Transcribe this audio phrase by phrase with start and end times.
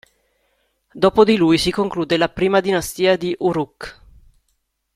[0.93, 4.01] Dopo di lui si conclude la I dinastia di Uruk.